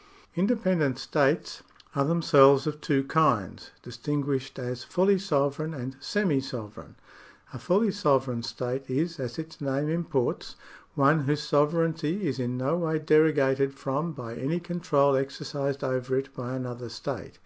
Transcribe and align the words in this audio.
^ 0.00 0.02
Independent 0.34 0.98
states 0.98 1.62
are 1.94 2.06
themselves 2.06 2.66
of 2.66 2.80
two 2.80 3.04
kinds, 3.04 3.70
distin 3.84 4.24
guished 4.24 4.58
as 4.58 4.82
fully 4.82 5.18
sovereign 5.18 5.74
and 5.74 5.94
semi 6.00 6.40
sovereign. 6.40 6.94
A 7.52 7.58
fully 7.58 7.90
sovereign 7.90 8.42
state 8.42 8.88
is, 8.88 9.20
as 9.20 9.38
its 9.38 9.60
name 9.60 9.90
imports, 9.90 10.56
one 10.94 11.24
whose 11.24 11.42
sovereignty 11.42 12.26
is 12.26 12.38
in 12.38 12.56
no 12.56 12.78
way 12.78 12.98
derogated 12.98 13.74
from 13.74 14.12
by 14.14 14.34
any 14.34 14.58
control 14.58 15.16
exercised 15.16 15.84
over 15.84 16.16
it 16.16 16.34
by 16.34 16.54
another 16.56 16.88
state. 16.88 17.38